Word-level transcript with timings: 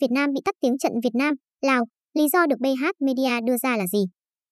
Việt 0.00 0.10
Nam 0.10 0.32
bị 0.32 0.40
tắt 0.44 0.54
tiếng 0.60 0.78
trận 0.78 0.92
Việt 1.04 1.14
Nam, 1.14 1.34
Lào, 1.60 1.84
lý 2.14 2.28
do 2.32 2.46
được 2.46 2.56
BH 2.60 2.84
Media 3.00 3.40
đưa 3.46 3.56
ra 3.56 3.76
là 3.76 3.86
gì? 3.86 4.04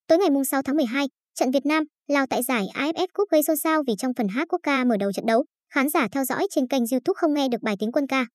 Tối 0.07 0.19
ngày 0.19 0.45
6 0.45 0.63
tháng 0.63 0.77
12, 0.77 1.07
trận 1.35 1.51
Việt 1.51 1.67
Nam, 1.67 1.85
Lào 2.09 2.27
tại 2.27 2.43
giải 2.43 2.67
AFF 2.75 3.07
Cup 3.15 3.29
gây 3.31 3.43
xôn 3.43 3.57
xao 3.57 3.83
vì 3.87 3.95
trong 3.99 4.13
phần 4.17 4.29
hát 4.29 4.49
quốc 4.49 4.61
ca 4.63 4.85
mở 4.85 4.97
đầu 4.97 5.13
trận 5.13 5.27
đấu, 5.27 5.45
khán 5.75 5.89
giả 5.89 6.09
theo 6.13 6.25
dõi 6.25 6.47
trên 6.51 6.67
kênh 6.67 6.83
YouTube 6.93 7.15
không 7.17 7.35
nghe 7.35 7.49
được 7.49 7.63
bài 7.63 7.77
tiếng 7.79 7.93
quân 7.93 8.07
ca. 8.07 8.27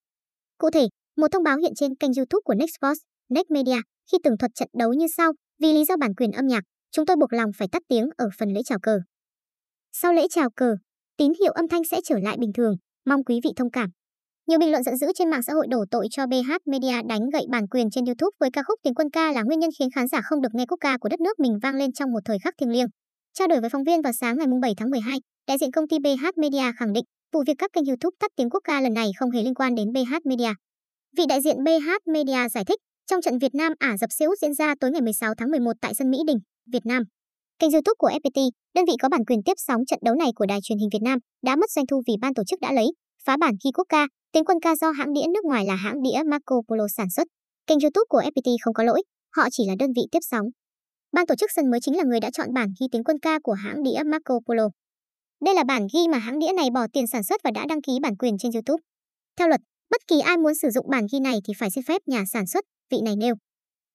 Cụ 0.58 0.70
thể, 0.70 0.88
một 1.18 1.28
thông 1.32 1.44
báo 1.44 1.58
hiện 1.58 1.72
trên 1.76 1.96
kênh 1.96 2.14
YouTube 2.18 2.42
của 2.44 2.54
Next 2.54 2.74
Sports, 2.80 3.00
Next 3.30 3.52
Media 3.52 3.82
khi 4.12 4.18
tường 4.24 4.38
thuật 4.38 4.52
trận 4.56 4.70
đấu 4.74 4.94
như 4.94 5.06
sau, 5.18 5.32
vì 5.60 5.74
lý 5.74 5.86
do 5.86 5.96
bản 5.98 6.16
quyền 6.16 6.32
âm 6.32 6.48
nhạc, 6.48 6.64
chúng 6.92 7.06
tôi 7.06 7.16
buộc 7.16 7.34
lòng 7.34 7.52
phải 7.58 7.68
tắt 7.72 7.82
tiếng 7.88 8.10
ở 8.18 8.30
phần 8.40 8.54
lễ 8.54 8.62
chào 8.66 8.80
cờ. 8.82 9.00
Sau 9.94 10.14
lễ 10.14 10.28
chào 10.30 10.50
cờ, 10.56 10.76
tín 11.18 11.32
hiệu 11.40 11.52
âm 11.52 11.68
thanh 11.68 11.84
sẽ 11.84 12.00
trở 12.04 12.20
lại 12.20 12.38
bình 12.40 12.54
thường, 12.54 12.76
mong 13.06 13.24
quý 13.24 13.40
vị 13.44 13.50
thông 13.56 13.72
cảm. 13.72 13.90
Nhiều 14.48 14.60
bình 14.60 14.72
luận 14.72 14.84
giận 14.84 14.98
dữ 14.98 15.08
trên 15.16 15.30
mạng 15.30 15.44
xã 15.44 15.54
hội 15.54 15.68
đổ 15.70 15.86
tội 15.92 16.08
cho 16.12 16.26
BH 16.28 16.52
Media 16.66 17.02
đánh 17.10 17.30
gậy 17.34 17.46
bản 17.50 17.68
quyền 17.68 17.90
trên 17.90 18.06
YouTube 18.06 18.36
với 18.40 18.50
ca 18.54 18.64
khúc 18.64 18.80
Tiếng 18.84 18.96
quân 18.96 19.10
ca 19.10 19.32
là 19.32 19.44
nguyên 19.44 19.60
nhân 19.60 19.70
khiến 19.80 19.90
khán 19.96 20.08
giả 20.08 20.22
không 20.24 20.42
được 20.42 20.50
nghe 20.54 20.66
quốc 20.66 20.78
ca 20.82 20.98
của 20.98 21.10
đất 21.10 21.20
nước 21.20 21.40
mình 21.40 21.60
vang 21.64 21.76
lên 21.76 21.92
trong 21.92 22.12
một 22.12 22.20
thời 22.26 22.38
khắc 22.44 22.54
thiêng 22.60 22.70
liêng. 22.70 22.88
Trao 23.34 23.48
đổi 23.48 23.62
với 23.62 23.70
phóng 23.70 23.84
viên 23.84 24.02
vào 24.02 24.14
sáng 24.14 24.38
ngày 24.38 24.48
7 24.62 24.74
tháng 24.78 24.90
12, 24.90 25.20
đại 25.48 25.58
diện 25.58 25.72
công 25.72 25.88
ty 25.88 25.98
BH 26.00 26.26
Media 26.38 26.72
khẳng 26.80 26.94
định 26.94 27.04
vụ 27.34 27.44
việc 27.48 27.54
các 27.58 27.70
kênh 27.74 27.86
YouTube 27.86 28.16
tắt 28.20 28.32
tiếng 28.36 28.50
quốc 28.50 28.60
ca 28.64 28.82
lần 28.82 28.94
này 28.94 29.12
không 29.20 29.32
hề 29.32 29.44
liên 29.44 29.54
quan 29.54 29.76
đến 29.76 29.88
BH 29.94 30.14
Media. 30.26 30.54
Vị 31.18 31.24
đại 31.30 31.42
diện 31.42 31.64
BH 31.64 31.90
Media 32.14 32.50
giải 32.50 32.64
thích, 32.68 32.80
trong 33.10 33.22
trận 33.22 33.38
Việt 33.38 33.56
Nam 33.56 33.74
Ả 33.80 33.98
Rập 33.98 34.10
Xê 34.12 34.26
Út 34.26 34.38
diễn 34.42 34.54
ra 34.54 34.74
tối 34.80 34.92
ngày 34.92 35.02
16 35.02 35.34
tháng 35.38 35.52
11 35.52 35.72
tại 35.82 35.94
sân 35.96 36.12
Mỹ 36.12 36.18
Đình, 36.28 36.38
Việt 36.74 36.86
Nam. 36.86 37.04
Kênh 37.60 37.72
YouTube 37.72 37.96
của 37.98 38.10
FPT, 38.10 38.50
đơn 38.76 38.86
vị 38.86 38.94
có 39.02 39.10
bản 39.10 39.26
quyền 39.26 39.40
tiếp 39.46 39.54
sóng 39.58 39.82
trận 39.88 40.00
đấu 40.06 40.16
này 40.16 40.30
của 40.36 40.46
Đài 40.46 40.60
truyền 40.64 40.78
hình 40.78 40.90
Việt 40.94 41.02
Nam, 41.04 41.20
đã 41.46 41.56
mất 41.56 41.72
doanh 41.72 41.88
thu 41.88 42.02
vì 42.08 42.14
ban 42.22 42.34
tổ 42.34 42.44
chức 42.48 42.60
đã 42.62 42.72
lấy 42.72 42.88
phá 43.28 43.38
bản 43.38 43.54
ghi 43.64 43.72
quốc 43.72 43.86
ca, 43.90 44.08
tiếng 44.32 44.46
quân 44.46 44.58
ca 44.62 44.76
do 44.76 44.92
hãng 44.92 45.14
đĩa 45.14 45.28
nước 45.34 45.46
ngoài 45.46 45.66
là 45.66 45.76
hãng 45.76 46.02
đĩa 46.02 46.24
Marco 46.26 46.56
Polo 46.68 46.88
sản 46.98 47.10
xuất. 47.10 47.28
Kênh 47.68 47.80
YouTube 47.80 48.06
của 48.10 48.22
FPT 48.22 48.56
không 48.62 48.74
có 48.74 48.84
lỗi, 48.84 49.04
họ 49.36 49.48
chỉ 49.52 49.64
là 49.68 49.76
đơn 49.80 49.90
vị 49.96 50.02
tiếp 50.12 50.20
sóng. 50.22 50.46
Ban 51.12 51.26
tổ 51.26 51.36
chức 51.36 51.52
sân 51.56 51.72
mới 51.72 51.80
chính 51.80 51.98
là 51.98 52.04
người 52.04 52.20
đã 52.20 52.30
chọn 52.34 52.54
bản 52.54 52.68
ghi 52.80 52.88
tiếng 52.92 53.04
quân 53.04 53.20
ca 53.20 53.40
của 53.44 53.54
hãng 53.54 53.84
đĩa 53.84 54.04
Marco 54.06 54.40
Polo. 54.48 54.70
Đây 55.46 55.56
là 55.56 55.64
bản 55.64 55.88
ghi 55.94 56.08
mà 56.12 56.18
hãng 56.18 56.40
đĩa 56.40 56.54
này 56.56 56.70
bỏ 56.74 56.88
tiền 56.94 57.08
sản 57.08 57.24
xuất 57.24 57.42
và 57.44 57.52
đã 57.52 57.66
đăng 57.70 57.82
ký 57.82 57.92
bản 58.02 58.16
quyền 58.18 58.38
trên 58.38 58.52
YouTube. 58.52 58.82
Theo 59.38 59.48
luật, 59.48 59.62
bất 59.90 60.02
kỳ 60.08 60.20
ai 60.20 60.38
muốn 60.38 60.56
sử 60.56 60.70
dụng 60.70 60.86
bản 60.90 61.06
ghi 61.12 61.20
này 61.20 61.40
thì 61.48 61.54
phải 61.60 61.70
xin 61.72 61.84
phép 61.84 62.02
nhà 62.06 62.24
sản 62.34 62.48
xuất, 62.48 62.66
vị 62.92 62.98
này 63.06 63.16
nêu. 63.16 63.36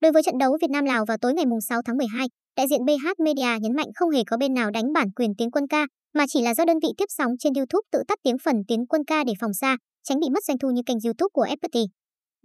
Đối 0.01 0.13
với 0.13 0.23
trận 0.23 0.39
đấu 0.39 0.59
Việt 0.61 0.71
Nam 0.71 0.85
Lào 0.85 1.05
vào 1.09 1.17
tối 1.21 1.35
ngày 1.35 1.45
6 1.69 1.83
tháng 1.85 1.97
12, 1.97 2.27
đại 2.57 2.67
diện 2.71 2.85
BH 2.85 3.23
Media 3.25 3.61
nhấn 3.61 3.77
mạnh 3.77 3.89
không 3.95 4.11
hề 4.11 4.23
có 4.27 4.37
bên 4.37 4.55
nào 4.55 4.71
đánh 4.71 4.93
bản 4.93 5.11
quyền 5.17 5.35
tiếng 5.39 5.51
quân 5.51 5.67
ca, 5.67 5.87
mà 6.15 6.25
chỉ 6.29 6.43
là 6.43 6.55
do 6.55 6.65
đơn 6.65 6.79
vị 6.83 6.89
tiếp 6.97 7.05
sóng 7.09 7.33
trên 7.39 7.55
YouTube 7.55 7.87
tự 7.93 8.03
tắt 8.09 8.19
tiếng 8.23 8.37
phần 8.45 8.57
tiếng 8.69 8.87
quân 8.87 9.05
ca 9.05 9.25
để 9.25 9.33
phòng 9.41 9.55
xa, 9.55 9.77
tránh 10.03 10.21
bị 10.21 10.27
mất 10.35 10.45
doanh 10.45 10.59
thu 10.59 10.71
như 10.71 10.83
kênh 10.87 10.97
YouTube 11.05 11.31
của 11.33 11.47
FPT. 11.47 11.87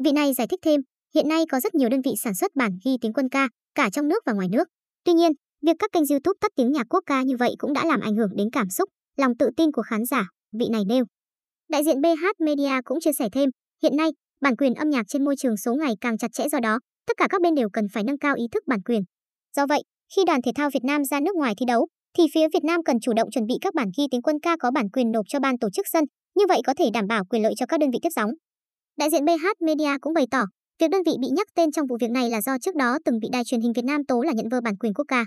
Vị 0.03 0.11
này 0.11 0.33
giải 0.33 0.47
thích 0.47 0.59
thêm, 0.63 0.81
hiện 1.15 1.27
nay 1.27 1.43
có 1.51 1.59
rất 1.59 1.75
nhiều 1.75 1.89
đơn 1.89 2.01
vị 2.01 2.11
sản 2.23 2.35
xuất 2.35 2.55
bản 2.55 2.71
ghi 2.85 2.91
tiếng 3.01 3.13
quân 3.13 3.29
ca, 3.29 3.49
cả 3.75 3.89
trong 3.89 4.07
nước 4.07 4.23
và 4.25 4.33
ngoài 4.33 4.47
nước. 4.51 4.67
Tuy 5.03 5.13
nhiên, 5.13 5.31
việc 5.61 5.75
các 5.79 5.91
kênh 5.91 6.03
YouTube 6.09 6.37
tắt 6.41 6.51
tiếng 6.55 6.71
nhạc 6.71 6.87
quốc 6.89 7.03
ca 7.05 7.23
như 7.23 7.37
vậy 7.37 7.55
cũng 7.57 7.73
đã 7.73 7.85
làm 7.85 7.99
ảnh 7.99 8.15
hưởng 8.15 8.35
đến 8.35 8.47
cảm 8.51 8.69
xúc, 8.69 8.89
lòng 9.17 9.37
tự 9.39 9.49
tin 9.57 9.71
của 9.71 9.81
khán 9.81 10.05
giả, 10.05 10.29
vị 10.59 10.65
này 10.71 10.81
nêu. 10.87 11.05
Đại 11.69 11.83
diện 11.83 12.01
BH 12.01 12.25
Media 12.39 12.81
cũng 12.85 12.99
chia 12.99 13.13
sẻ 13.19 13.29
thêm, 13.31 13.49
hiện 13.83 13.97
nay, 13.97 14.09
bản 14.41 14.55
quyền 14.55 14.73
âm 14.73 14.89
nhạc 14.89 15.03
trên 15.07 15.25
môi 15.25 15.35
trường 15.35 15.57
số 15.57 15.75
ngày 15.75 15.93
càng 16.01 16.17
chặt 16.17 16.27
chẽ 16.33 16.49
do 16.51 16.59
đó, 16.59 16.79
tất 17.07 17.17
cả 17.17 17.27
các 17.29 17.41
bên 17.41 17.55
đều 17.55 17.69
cần 17.73 17.85
phải 17.93 18.03
nâng 18.03 18.17
cao 18.17 18.35
ý 18.35 18.43
thức 18.51 18.63
bản 18.67 18.81
quyền. 18.81 19.01
Do 19.55 19.65
vậy, 19.65 19.81
khi 20.15 20.21
đoàn 20.25 20.41
thể 20.41 20.51
thao 20.55 20.69
Việt 20.73 20.83
Nam 20.83 21.05
ra 21.05 21.19
nước 21.19 21.35
ngoài 21.35 21.53
thi 21.57 21.65
đấu, 21.65 21.87
thì 22.17 22.23
phía 22.33 22.47
Việt 22.53 22.63
Nam 22.63 22.83
cần 22.83 22.97
chủ 23.01 23.13
động 23.13 23.31
chuẩn 23.31 23.45
bị 23.45 23.53
các 23.61 23.73
bản 23.73 23.87
ghi 23.97 24.03
tiếng 24.11 24.21
quân 24.21 24.39
ca 24.41 24.57
có 24.59 24.71
bản 24.71 24.89
quyền 24.89 25.11
nộp 25.11 25.25
cho 25.29 25.39
ban 25.39 25.59
tổ 25.59 25.69
chức 25.69 25.85
sân, 25.91 26.03
như 26.35 26.45
vậy 26.49 26.61
có 26.65 26.73
thể 26.77 26.89
đảm 26.93 27.07
bảo 27.07 27.23
quyền 27.29 27.43
lợi 27.43 27.53
cho 27.57 27.65
các 27.65 27.79
đơn 27.79 27.89
vị 27.91 27.99
tiếp 28.01 28.09
sóng. 28.15 28.29
Đại 28.97 29.09
diện 29.09 29.25
BH 29.25 29.45
Media 29.65 29.97
cũng 30.01 30.13
bày 30.13 30.25
tỏ, 30.31 30.43
việc 30.79 30.87
đơn 30.91 31.01
vị 31.05 31.11
bị 31.21 31.27
nhắc 31.31 31.47
tên 31.55 31.71
trong 31.71 31.87
vụ 31.87 31.97
việc 32.01 32.11
này 32.11 32.29
là 32.29 32.41
do 32.41 32.57
trước 32.61 32.75
đó 32.75 32.97
từng 33.05 33.19
bị 33.21 33.27
đài 33.31 33.43
truyền 33.45 33.61
hình 33.61 33.73
Việt 33.73 33.85
Nam 33.85 34.05
tố 34.07 34.21
là 34.21 34.31
nhận 34.35 34.49
vơ 34.49 34.61
bản 34.61 34.77
quyền 34.77 34.93
quốc 34.93 35.05
ca. 35.07 35.25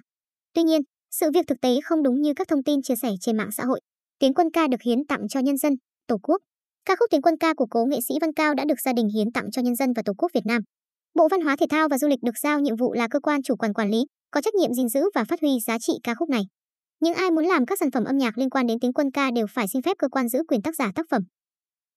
Tuy 0.55 0.63
nhiên, 0.63 0.81
sự 1.11 1.31
việc 1.35 1.47
thực 1.47 1.61
tế 1.61 1.79
không 1.85 2.03
đúng 2.03 2.21
như 2.21 2.33
các 2.37 2.49
thông 2.49 2.63
tin 2.63 2.83
chia 2.83 2.95
sẻ 3.03 3.11
trên 3.21 3.37
mạng 3.37 3.51
xã 3.53 3.65
hội. 3.65 3.81
Tiếng 4.19 4.35
quân 4.35 4.51
ca 4.53 4.69
được 4.69 4.83
hiến 4.85 4.99
tặng 5.09 5.29
cho 5.29 5.41
nhân 5.41 5.57
dân, 5.57 5.73
Tổ 6.07 6.17
quốc. 6.23 6.39
Ca 6.85 6.97
khúc 6.97 7.07
Tiếng 7.11 7.23
quân 7.23 7.35
ca 7.41 7.55
của 7.55 7.67
cố 7.71 7.85
nghệ 7.85 7.99
sĩ 8.09 8.15
Văn 8.21 8.33
Cao 8.33 8.55
đã 8.55 8.65
được 8.69 8.81
gia 8.85 8.93
đình 8.93 9.09
hiến 9.15 9.33
tặng 9.33 9.51
cho 9.53 9.63
nhân 9.63 9.77
dân 9.77 9.93
và 9.97 10.03
Tổ 10.05 10.13
quốc 10.19 10.29
Việt 10.35 10.47
Nam. 10.47 10.63
Bộ 11.15 11.29
Văn 11.31 11.41
hóa 11.41 11.57
Thể 11.57 11.67
thao 11.71 11.89
và 11.89 11.99
Du 11.99 12.09
lịch 12.09 12.23
được 12.23 12.39
giao 12.43 12.61
nhiệm 12.61 12.77
vụ 12.77 12.93
là 12.93 13.09
cơ 13.11 13.21
quan 13.21 13.43
chủ 13.43 13.57
quản 13.57 13.73
quản 13.73 13.91
lý, 13.91 14.05
có 14.31 14.41
trách 14.41 14.55
nhiệm 14.55 14.75
gìn 14.75 14.89
giữ 14.89 15.01
và 15.15 15.25
phát 15.25 15.41
huy 15.41 15.51
giá 15.67 15.79
trị 15.79 15.93
ca 16.03 16.15
khúc 16.15 16.29
này. 16.29 16.43
Những 17.01 17.15
ai 17.15 17.31
muốn 17.31 17.45
làm 17.45 17.67
các 17.67 17.79
sản 17.79 17.91
phẩm 17.91 18.05
âm 18.05 18.19
nhạc 18.19 18.39
liên 18.39 18.51
quan 18.51 18.67
đến 18.67 18.79
tiếng 18.81 18.93
quân 18.93 19.11
ca 19.11 19.31
đều 19.31 19.47
phải 19.47 19.69
xin 19.69 19.83
phép 19.83 19.97
cơ 19.99 20.09
quan 20.09 20.29
giữ 20.29 20.43
quyền 20.49 20.63
tác 20.63 20.77
giả 20.77 20.93
tác 20.95 21.07
phẩm. 21.11 21.23